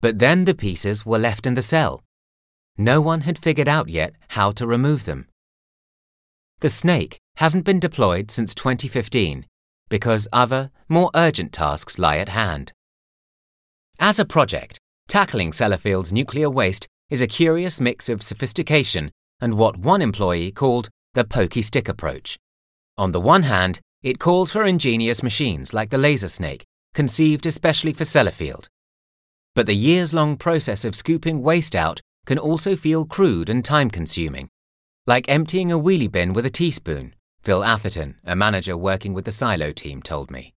[0.02, 2.02] But then the pieces were left in the cell.
[2.80, 5.28] No one had figured out yet how to remove them.
[6.62, 9.46] The snake hasn't been deployed since 2015
[9.92, 12.72] because other, more urgent tasks lie at hand.
[14.00, 19.12] As a project, tackling Sellafield's nuclear waste is a curious mix of sophistication
[19.42, 22.40] and what one employee called the pokey stick approach.
[22.98, 26.64] On the one hand, it calls for ingenious machines like the laser snake,
[26.94, 28.68] conceived especially for Sellafield.
[29.56, 33.90] But the years long process of scooping waste out can also feel crude and time
[33.90, 34.48] consuming,
[35.06, 39.32] like emptying a wheelie bin with a teaspoon Phil Atherton, a manager working with the
[39.32, 40.54] silo team, told me.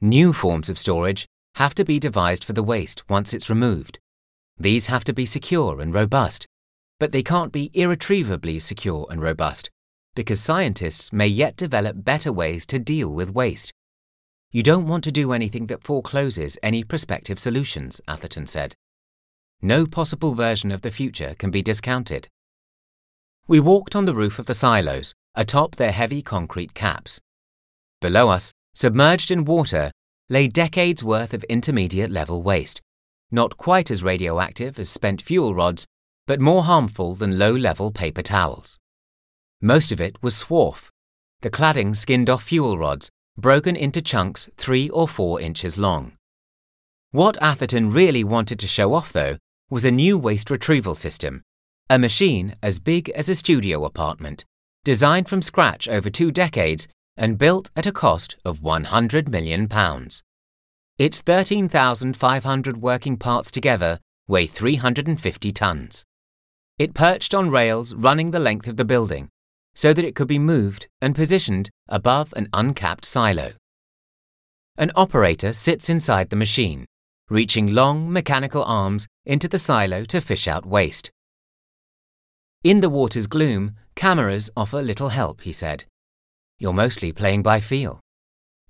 [0.00, 1.26] New forms of storage
[1.56, 3.98] have to be devised for the waste once it's removed.
[4.56, 6.46] These have to be secure and robust,
[6.98, 9.70] but they can't be irretrievably secure and robust
[10.14, 13.72] because scientists may yet develop better ways to deal with waste.
[14.50, 18.74] You don't want to do anything that forecloses any prospective solutions, Atherton said.
[19.62, 22.28] No possible version of the future can be discounted.
[23.46, 27.20] We walked on the roof of the silos, atop their heavy concrete caps.
[28.00, 29.90] Below us, submerged in water,
[30.28, 32.80] lay decades worth of intermediate level waste,
[33.30, 35.86] not quite as radioactive as spent fuel rods,
[36.26, 38.78] but more harmful than low level paper towels.
[39.60, 40.88] Most of it was swarf,
[41.40, 46.12] the cladding skinned off fuel rods, broken into chunks three or four inches long.
[47.12, 51.42] What Atherton really wanted to show off, though, was a new waste retrieval system,
[51.88, 54.44] a machine as big as a studio apartment,
[54.84, 59.68] designed from scratch over two decades and built at a cost of £100 million.
[60.98, 66.04] Its 13,500 working parts together weigh 350 tons.
[66.78, 69.28] It perched on rails running the length of the building
[69.74, 73.52] so that it could be moved and positioned above an uncapped silo.
[74.76, 76.86] An operator sits inside the machine,
[77.28, 81.10] reaching long mechanical arms into the silo to fish out waste.
[82.64, 85.84] In the water's gloom, cameras offer little help, he said.
[86.58, 88.00] You're mostly playing by feel.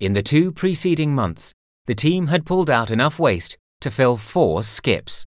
[0.01, 1.53] In the two preceding months,
[1.87, 5.25] the team had pulled out enough waste to fill four skips.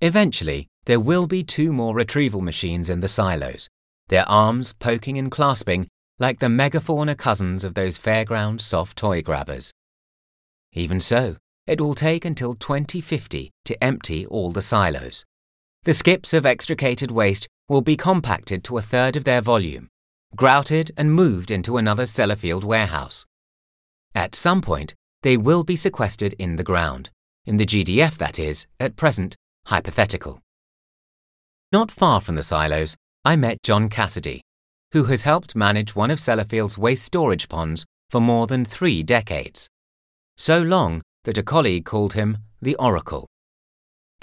[0.00, 3.68] Eventually, there will be two more retrieval machines in the silos,
[4.08, 5.88] their arms poking and clasping
[6.18, 9.72] like the megafauna cousins of those fairground soft toy grabbers.
[10.72, 11.36] Even so,
[11.66, 15.22] it will take until 2050 to empty all the silos.
[15.84, 19.90] The skips of extricated waste will be compacted to a third of their volume,
[20.34, 23.26] grouted and moved into another Sellafield warehouse.
[24.14, 27.10] At some point, they will be sequestered in the ground,
[27.44, 30.40] in the GDF that is, at present, hypothetical.
[31.70, 34.40] Not far from the silos, I met John Cassidy,
[34.92, 39.68] who has helped manage one of Sellafield's waste storage ponds for more than three decades.
[40.38, 43.26] So long that a colleague called him the Oracle.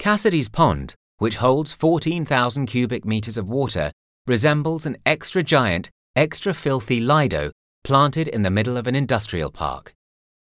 [0.00, 3.92] Cassidy's pond which holds 14,000 cubic meters of water,
[4.26, 7.52] resembles an extra giant, extra filthy Lido
[7.84, 9.94] planted in the middle of an industrial park.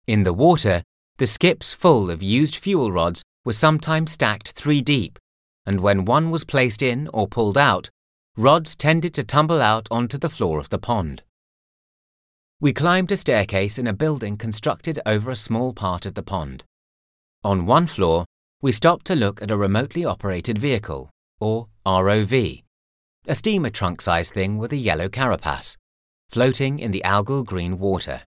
[0.08, 0.82] In the water,
[1.20, 5.20] the skips full of used fuel rods were sometimes stacked three deep,
[5.64, 7.92] and when one was placed in or pulled out,
[8.36, 11.22] rods tended to tumble out onto the floor of the pond.
[12.60, 16.64] We climbed a staircase in a building constructed over a small part of the pond.
[17.44, 18.26] On one floor,
[18.64, 22.64] we stopped to look at a remotely operated vehicle, or ROV,
[23.28, 25.76] a steamer trunk sized thing with a yellow carapace,
[26.30, 28.22] floating in the algal green water.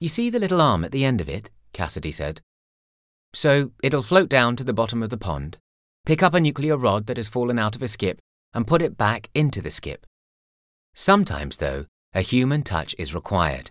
[0.00, 1.50] You see the little arm at the end of it?
[1.74, 2.40] Cassidy said.
[3.34, 5.58] So it'll float down to the bottom of the pond,
[6.06, 8.18] pick up a nuclear rod that has fallen out of a skip,
[8.54, 10.06] and put it back into the skip.
[10.94, 11.84] Sometimes, though,
[12.14, 13.70] a human touch is required.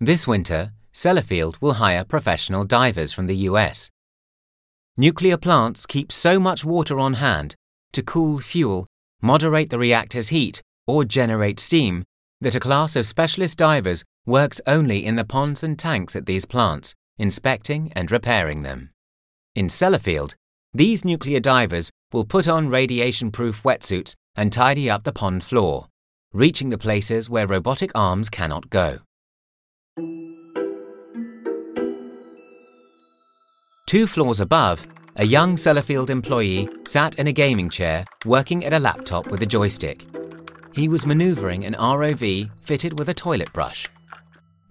[0.00, 3.92] This winter, Sellafield will hire professional divers from the US
[4.96, 7.56] Nuclear plants keep so much water on hand
[7.92, 8.86] to cool fuel,
[9.20, 12.04] moderate the reactor's heat, or generate steam
[12.40, 16.44] that a class of specialist divers works only in the ponds and tanks at these
[16.44, 18.90] plants, inspecting and repairing them.
[19.56, 20.34] In Sellafield,
[20.72, 25.88] these nuclear divers will put on radiation proof wetsuits and tidy up the pond floor,
[26.32, 28.98] reaching the places where robotic arms cannot go.
[33.86, 38.78] Two floors above, a young Sellafield employee sat in a gaming chair working at a
[38.78, 40.06] laptop with a joystick.
[40.72, 43.86] He was maneuvering an ROV fitted with a toilet brush.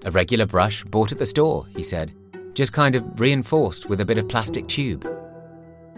[0.03, 2.11] A regular brush bought at the store, he said,
[2.55, 5.07] just kind of reinforced with a bit of plastic tube.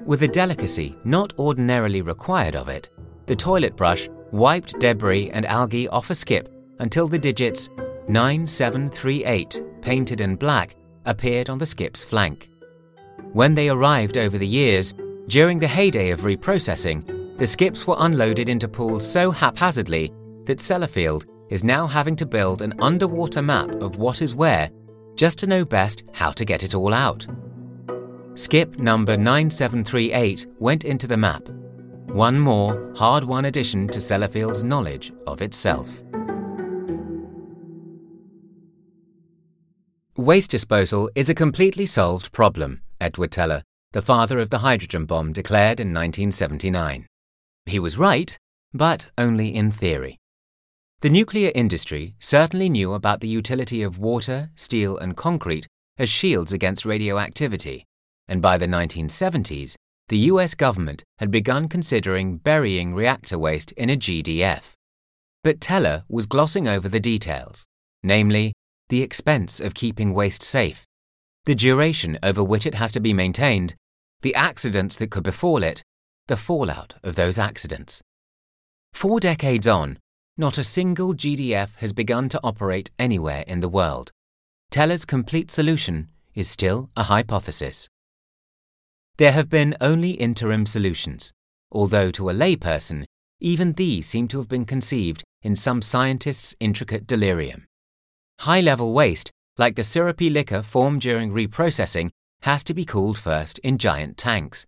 [0.05, 2.89] With a delicacy not ordinarily required of it,
[3.27, 6.49] the toilet brush wiped debris and algae off a skip
[6.79, 7.69] until the digits
[8.09, 12.49] 9738, painted in black, appeared on the skip's flank.
[13.35, 14.93] When they arrived over the years,
[15.27, 20.13] during the heyday of reprocessing, the skips were unloaded into pools so haphazardly
[20.45, 24.69] that Sellafield is now having to build an underwater map of what is where
[25.15, 27.27] just to know best how to get it all out.
[28.35, 31.45] Skip number 9738 went into the map.
[32.05, 36.01] One more hard won addition to Sellafield's knowledge of itself.
[40.15, 45.33] Waste disposal is a completely solved problem, Edward Teller, the father of the hydrogen bomb,
[45.33, 47.05] declared in 1979.
[47.65, 48.37] He was right,
[48.73, 50.17] but only in theory.
[51.01, 55.67] The nuclear industry certainly knew about the utility of water, steel, and concrete
[55.97, 57.85] as shields against radioactivity,
[58.27, 59.75] and by the 1970s,
[60.07, 64.73] the US government had begun considering burying reactor waste in a GDF.
[65.43, 67.65] But Teller was glossing over the details,
[68.03, 68.53] namely,
[68.89, 70.84] the expense of keeping waste safe,
[71.45, 73.75] the duration over which it has to be maintained,
[74.21, 75.83] the accidents that could befall it,
[76.27, 78.01] the fallout of those accidents.
[78.93, 79.99] Four decades on,
[80.37, 84.11] not a single GDF has begun to operate anywhere in the world.
[84.71, 87.87] Teller's complete solution is still a hypothesis.
[89.17, 91.31] There have been only interim solutions,
[91.71, 93.05] although to a layperson,
[93.39, 97.65] even these seem to have been conceived in some scientist's intricate delirium.
[98.39, 102.09] High level waste, like the syrupy liquor formed during reprocessing,
[102.41, 104.65] has to be cooled first in giant tanks.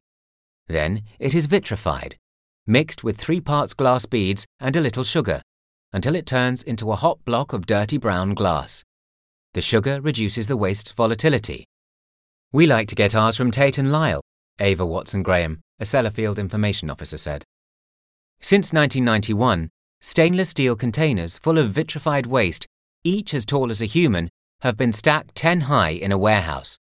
[0.67, 2.17] Then it is vitrified,
[2.65, 5.41] mixed with three parts glass beads and a little sugar,
[5.93, 8.83] until it turns into a hot block of dirty brown glass.
[9.53, 11.65] The sugar reduces the waste's volatility.
[12.51, 14.21] We like to get ours from Tate and Lyle,
[14.59, 17.43] Ava Watson Graham, a Sellafield information officer said.
[18.39, 19.69] Since 1991,
[19.99, 22.67] stainless steel containers full of vitrified waste
[23.03, 24.29] each as tall as a human,
[24.61, 26.77] have been stacked 10 high in a warehouse.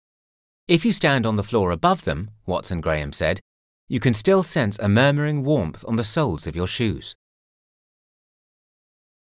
[0.67, 3.39] If you stand on the floor above them, Watson Graham said,
[3.87, 7.13] you can still sense a murmuring warmth on the soles of your shoes.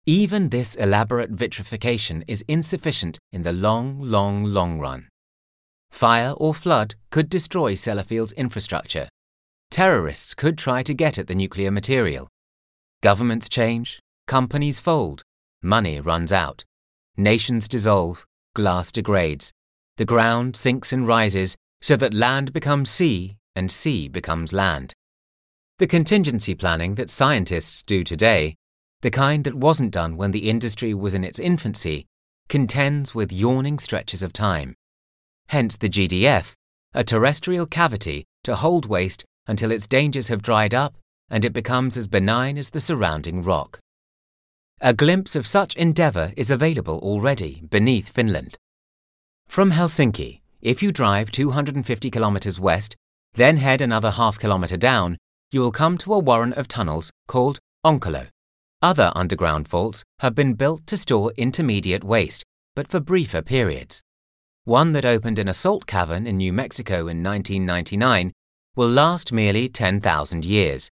[0.06, 5.08] Even this elaborate vitrification is insufficient in the long, long, long run.
[5.90, 9.08] Fire or flood could destroy Sellafield's infrastructure.
[9.70, 12.28] Terrorists could try to get at the nuclear material.
[13.02, 15.22] Governments change, companies fold,
[15.62, 16.64] money runs out.
[17.16, 18.24] Nations dissolve,
[18.54, 19.52] glass degrades,
[19.96, 24.94] the ground sinks and rises so that land becomes sea and sea becomes land.
[25.78, 28.56] The contingency planning that scientists do today,
[29.00, 32.06] the kind that wasn't done when the industry was in its infancy,
[32.48, 34.74] contends with yawning stretches of time.
[35.48, 36.54] Hence the GDF,
[36.92, 40.96] a terrestrial cavity to hold waste until its dangers have dried up
[41.30, 43.78] and it becomes as benign as the surrounding rock.
[44.82, 48.56] A glimpse of such endeavour is available already beneath Finland.
[49.46, 52.96] From Helsinki, if you drive 250 kilometres west,
[53.34, 55.18] then head another half kilometre down,
[55.52, 58.28] you will come to a warren of tunnels called Onkalo.
[58.80, 62.42] Other underground vaults have been built to store intermediate waste,
[62.74, 64.00] but for briefer periods.
[64.64, 68.32] One that opened in a salt cavern in New Mexico in 1999
[68.76, 70.90] will last merely 10,000 years.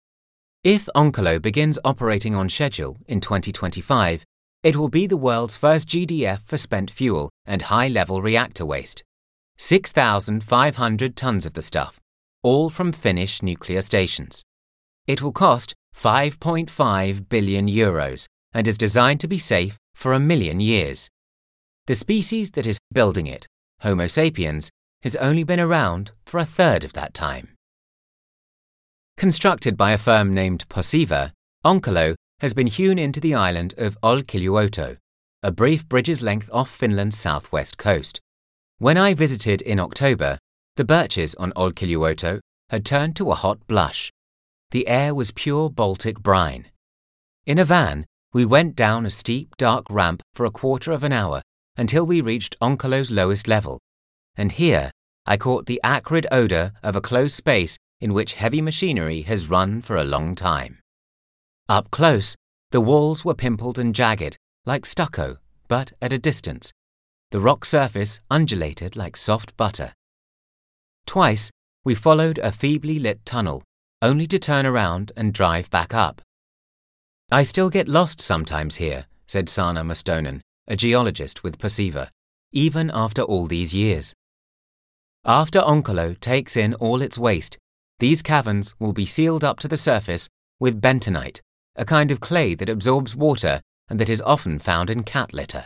[0.63, 4.23] If Onkalo begins operating on schedule in 2025,
[4.61, 9.03] it will be the world's first GDF for spent fuel and high level reactor waste.
[9.57, 11.99] 6,500 tons of the stuff,
[12.43, 14.43] all from Finnish nuclear stations.
[15.07, 20.59] It will cost 5.5 billion euros and is designed to be safe for a million
[20.59, 21.09] years.
[21.87, 23.47] The species that is building it,
[23.79, 24.69] Homo sapiens,
[25.01, 27.55] has only been around for a third of that time.
[29.21, 31.31] Constructed by a firm named Posiva,
[31.63, 34.97] Onkalo has been hewn into the island of Olkiluoto,
[35.43, 38.19] a brief bridge's length off Finland's southwest coast.
[38.79, 40.39] When I visited in October,
[40.75, 42.39] the birches on Olkiluoto
[42.71, 44.11] had turned to a hot blush.
[44.71, 46.71] The air was pure Baltic brine.
[47.45, 51.13] In a van, we went down a steep, dark ramp for a quarter of an
[51.13, 51.43] hour
[51.77, 53.77] until we reached Onkalo's lowest level,
[54.35, 54.89] and here
[55.27, 59.81] I caught the acrid odour of a closed space in which heavy machinery has run
[59.81, 60.79] for a long time.
[61.69, 62.35] Up close,
[62.71, 65.37] the walls were pimpled and jagged, like stucco,
[65.67, 66.73] but at a distance.
[67.31, 69.93] The rock surface undulated like soft butter.
[71.05, 71.51] Twice,
[71.85, 73.63] we followed a feebly lit tunnel,
[74.01, 76.21] only to turn around and drive back up.
[77.31, 82.09] I still get lost sometimes here, said Sana Mustonen, a geologist with Posiva,
[82.51, 84.13] even after all these years.
[85.23, 87.57] After Onkalo takes in all its waste,
[88.01, 90.27] these caverns will be sealed up to the surface
[90.59, 91.39] with bentonite,
[91.75, 95.63] a kind of clay that absorbs water and that is often found in cat litter.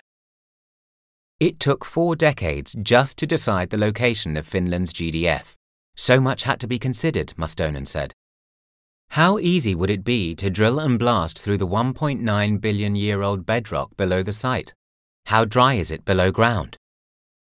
[1.39, 5.53] It took four decades just to decide the location of Finland's GDF.
[5.95, 8.13] So much had to be considered, Mustonen said.
[9.11, 13.45] How easy would it be to drill and blast through the 1.9 billion year old
[13.45, 14.73] bedrock below the site?
[15.27, 16.75] How dry is it below ground?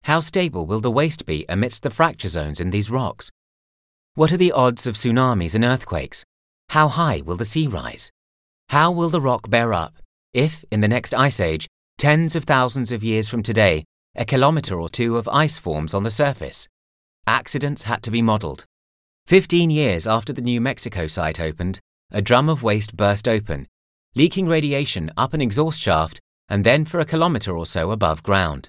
[0.02, 3.30] How stable will the waste be amidst the fracture zones in these rocks?
[4.14, 6.22] What are the odds of tsunamis and earthquakes?
[6.68, 8.10] How high will the sea rise?
[8.68, 9.94] How will the rock bear up
[10.34, 13.84] if, in the next ice age, tens of thousands of years from today,
[14.14, 16.68] a kilometre or two of ice forms on the surface?
[17.26, 18.66] Accidents had to be modelled.
[19.26, 23.66] Fifteen years after the New Mexico site opened, a drum of waste burst open,
[24.14, 28.68] leaking radiation up an exhaust shaft and then for a kilometre or so above ground.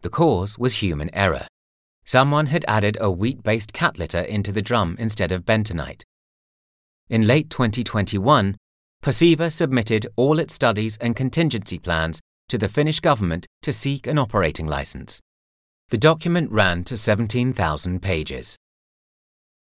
[0.00, 1.46] The cause was human error.
[2.08, 6.04] Someone had added a wheat based cat litter into the drum instead of bentonite.
[7.10, 8.56] In late 2021,
[9.02, 14.16] Posiva submitted all its studies and contingency plans to the Finnish government to seek an
[14.16, 15.20] operating license.
[15.90, 18.56] The document ran to 17,000 pages.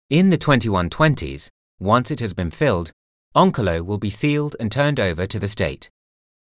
[0.10, 1.48] In the 2120s,
[1.80, 2.92] once it has been filled,
[3.34, 5.90] Onkalo will be sealed and turned over to the state.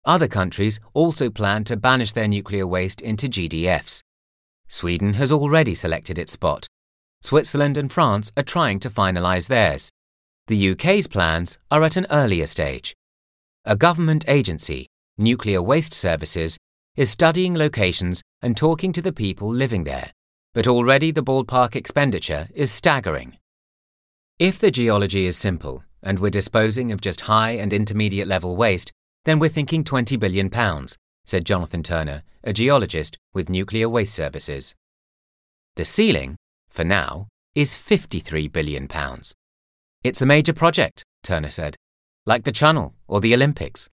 [0.06, 4.02] Other countries also plan to banish their nuclear waste into GDFs.
[4.74, 6.66] Sweden has already selected its spot.
[7.22, 9.88] Switzerland and France are trying to finalise theirs.
[10.48, 12.96] The UK's plans are at an earlier stage.
[13.64, 16.58] A government agency, Nuclear Waste Services,
[16.96, 20.10] is studying locations and talking to the people living there,
[20.54, 23.38] but already the ballpark expenditure is staggering.
[24.40, 28.90] If the geology is simple and we're disposing of just high and intermediate level waste,
[29.24, 34.74] then we're thinking 20 billion pounds, said Jonathan Turner, a geologist with Nuclear Waste Services.
[35.76, 36.36] The ceiling,
[36.68, 39.34] for now, is 53 billion pounds.
[40.02, 41.76] It's a major project, Turner said,
[42.26, 43.88] like the Channel or the Olympics.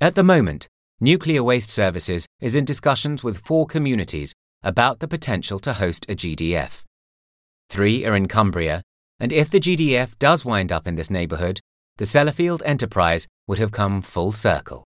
[0.00, 0.68] At the moment,
[1.00, 6.14] Nuclear Waste Services is in discussions with four communities about the potential to host a
[6.14, 6.82] GDF.
[7.68, 8.82] Three are in Cumbria,
[9.20, 11.60] and if the GDF does wind up in this neighbourhood,
[11.98, 14.84] the Sellafield enterprise would have come full circle.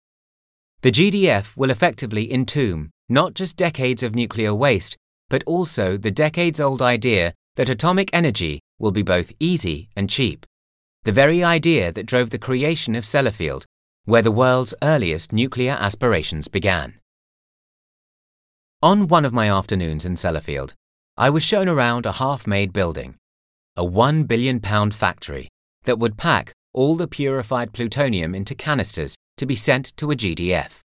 [0.81, 4.95] The GDF will effectively entomb not just decades of nuclear waste,
[5.29, 10.45] but also the decades old idea that atomic energy will be both easy and cheap.
[11.03, 13.65] The very idea that drove the creation of Sellafield,
[14.05, 16.99] where the world's earliest nuclear aspirations began.
[18.81, 20.73] On one of my afternoons in Sellafield,
[21.17, 23.15] I was shown around a half made building,
[23.75, 25.49] a one billion pound factory
[25.83, 30.81] that would pack all the purified plutonium into canisters to be sent to a GDF.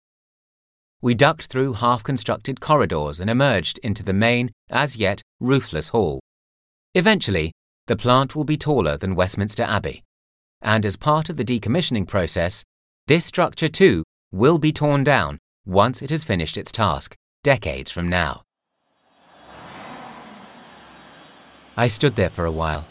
[1.02, 6.22] We ducked through half constructed corridors and emerged into the main, as yet roofless hall.
[6.94, 7.52] Eventually,
[7.88, 10.04] the plant will be taller than Westminster Abbey,
[10.62, 12.64] and as part of the decommissioning process,
[13.08, 18.08] this structure too will be torn down once it has finished its task, decades from
[18.08, 18.44] now.
[21.76, 22.86] I stood there for a while,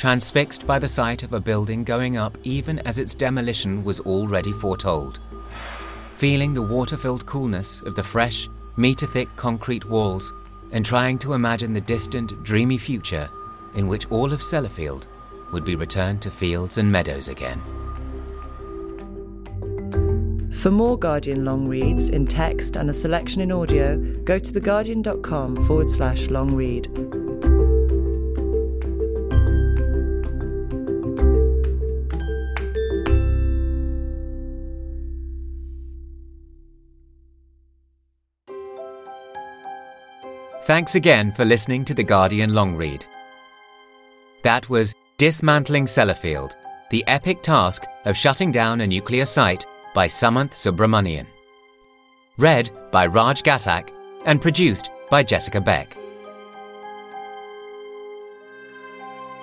[0.00, 4.50] transfixed by the sight of a building going up even as its demolition was already
[4.50, 5.20] foretold,
[6.14, 8.48] feeling the water filled coolness of the fresh,
[8.78, 10.32] metre thick concrete walls,
[10.72, 13.28] and trying to imagine the distant, dreamy future
[13.74, 15.04] in which all of Sellafield
[15.52, 17.60] would be returned to fields and meadows again.
[20.50, 25.66] For more Guardian long reads in text and a selection in audio, go to theguardian.com
[25.66, 26.88] forward slash long read.
[40.64, 43.06] Thanks again for listening to The Guardian Long Read.
[44.42, 46.52] That was Dismantling Sellafield,
[46.90, 51.26] the epic task of shutting down a nuclear site by Samanth Subramanian.
[52.36, 53.90] Read by Raj Ghatak
[54.26, 55.96] and produced by Jessica Beck.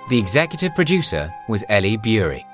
[0.10, 2.46] The executive producer was Ellie Bury.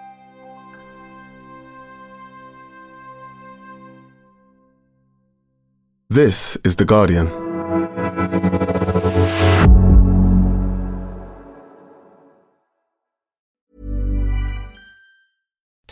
[6.09, 7.43] This is The Guardian.